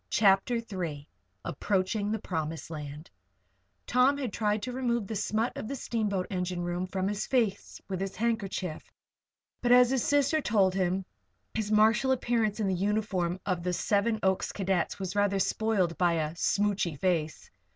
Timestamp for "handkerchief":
8.15-8.91